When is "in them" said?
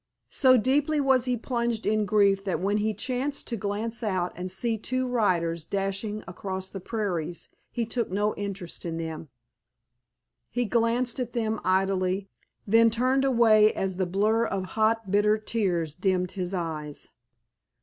8.83-9.29